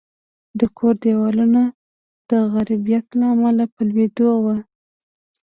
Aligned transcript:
د 0.59 0.61
کور 0.77 0.93
دېوالونه 1.03 1.61
د 2.29 2.31
غربت 2.51 3.05
له 3.19 3.25
امله 3.33 3.65
په 3.73 3.81
لوېدو 3.89 4.29
وو 4.43 4.57